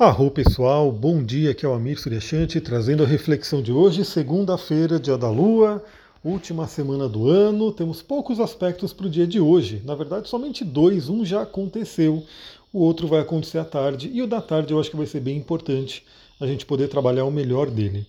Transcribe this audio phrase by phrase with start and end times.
[0.00, 4.98] Arro pessoal, bom dia, aqui é o Amir Suryashanti trazendo a reflexão de hoje, segunda-feira,
[4.98, 5.84] dia da lua,
[6.24, 7.70] última semana do ano.
[7.70, 11.10] Temos poucos aspectos para o dia de hoje, na verdade, somente dois.
[11.10, 12.24] Um já aconteceu,
[12.72, 15.20] o outro vai acontecer à tarde, e o da tarde eu acho que vai ser
[15.20, 16.02] bem importante
[16.40, 18.06] a gente poder trabalhar o melhor dele.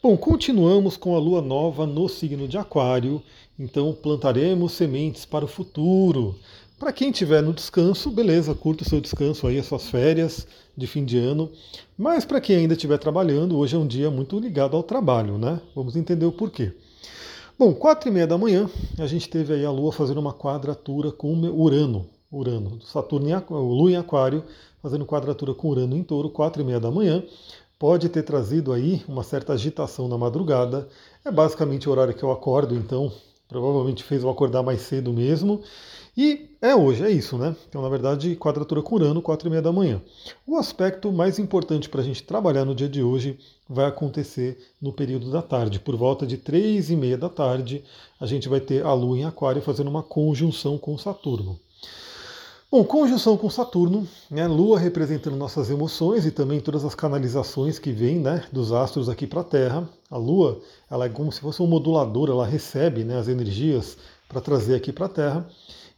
[0.00, 3.20] Bom, continuamos com a lua nova no signo de Aquário,
[3.58, 6.36] então plantaremos sementes para o futuro.
[6.78, 10.44] Para quem estiver no descanso, beleza, curta o seu descanso aí, as suas férias
[10.76, 11.50] de fim de ano.
[11.96, 15.60] Mas para quem ainda estiver trabalhando, hoje é um dia muito ligado ao trabalho, né?
[15.72, 16.72] Vamos entender o porquê.
[17.56, 21.12] Bom, quatro e meia da manhã, a gente teve aí a Lua fazendo uma quadratura
[21.12, 22.06] com Urano.
[22.30, 24.42] Urano, Saturno em, Lua em Aquário,
[24.82, 27.22] fazendo quadratura com Urano em Touro, quatro e meia da manhã.
[27.78, 30.88] Pode ter trazido aí uma certa agitação na madrugada.
[31.24, 33.12] É basicamente o horário que eu acordo, então
[33.54, 35.62] provavelmente fez eu acordar mais cedo mesmo.
[36.16, 37.54] E é hoje, é isso, né?
[37.68, 40.02] Então, na verdade, quadratura com Urano, 4 e meia da manhã.
[40.44, 44.92] O aspecto mais importante para a gente trabalhar no dia de hoje vai acontecer no
[44.92, 45.78] período da tarde.
[45.78, 47.84] Por volta de 3 e meia da tarde,
[48.20, 51.58] a gente vai ter a Lua em Aquário fazendo uma conjunção com Saturno.
[52.74, 57.92] Bom, conjunção com Saturno, né, Lua representando nossas emoções e também todas as canalizações que
[57.92, 59.88] vêm né, dos astros aqui para a Terra.
[60.10, 63.96] A Lua ela é como se fosse um modulador, ela recebe né, as energias
[64.28, 65.48] para trazer aqui para a Terra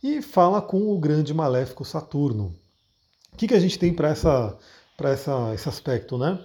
[0.02, 2.54] e fala com o grande maléfico Saturno.
[3.32, 4.54] O que, que a gente tem para essa,
[5.02, 6.38] essa, esse aspecto, né?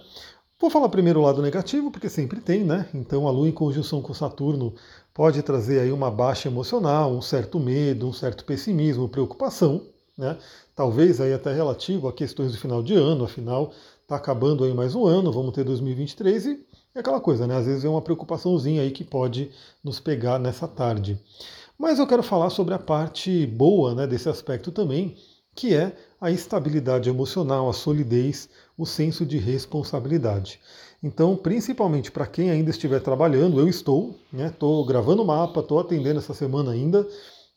[0.58, 2.88] Vou falar primeiro o lado negativo, porque sempre tem, né?
[2.94, 4.74] Então a Lua em conjunção com Saturno
[5.12, 10.38] pode trazer aí uma baixa emocional, um certo medo, um certo pessimismo, preocupação, né?
[10.74, 14.94] Talvez aí até relativo a questões do final de ano, afinal está acabando aí mais
[14.94, 17.56] um ano, vamos ter 2023 e é aquela coisa, né?
[17.56, 19.50] Às vezes é uma preocupaçãozinha aí que pode
[19.82, 21.18] nos pegar nessa tarde.
[21.78, 25.16] Mas eu quero falar sobre a parte boa né, desse aspecto também,
[25.54, 30.60] que é a estabilidade emocional, a solidez, o senso de responsabilidade.
[31.02, 35.80] Então, principalmente para quem ainda estiver trabalhando, eu estou, estou né, gravando o mapa, estou
[35.80, 37.08] atendendo essa semana ainda.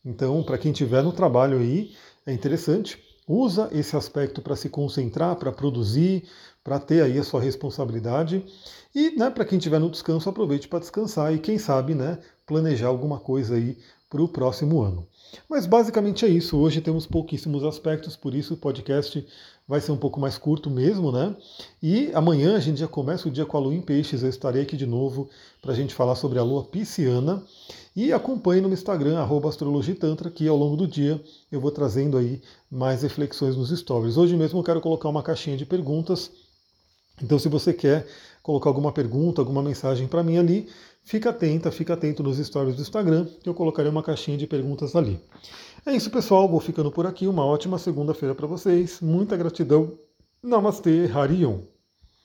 [0.04, 1.92] Então, para quem estiver no trabalho aí,
[2.26, 3.04] é interessante.
[3.28, 6.24] Usa esse aspecto para se concentrar, para produzir,
[6.64, 8.46] para ter aí a sua responsabilidade.
[8.94, 12.88] E né, para quem estiver no descanso, aproveite para descansar e quem sabe né, planejar
[12.88, 13.78] alguma coisa aí
[14.10, 15.08] para o próximo ano.
[15.50, 16.58] Mas basicamente é isso.
[16.58, 19.26] Hoje temos pouquíssimos aspectos, por isso o podcast
[19.68, 21.36] vai ser um pouco mais curto mesmo, né?
[21.82, 24.22] E amanhã a gente já começa o dia com a lua em peixes.
[24.22, 25.30] Eu estarei aqui de novo
[25.62, 27.44] para a gente falar sobre a lua pisciana.
[27.96, 33.04] E acompanhe no Instagram, astrologitantra, que ao longo do dia eu vou trazendo aí mais
[33.04, 34.18] reflexões nos stories.
[34.18, 36.30] Hoje mesmo eu quero colocar uma caixinha de perguntas.
[37.22, 38.06] Então, se você quer
[38.44, 40.68] colocar alguma pergunta, alguma mensagem para mim ali,
[41.04, 44.96] fica atenta, fica atento nos stories do Instagram, que eu colocarei uma caixinha de perguntas
[44.96, 45.20] ali.
[45.86, 46.50] É isso, pessoal.
[46.50, 47.28] Vou ficando por aqui.
[47.28, 49.00] Uma ótima segunda-feira para vocês.
[49.02, 49.98] Muita gratidão.
[50.42, 51.75] Namastê, Harion.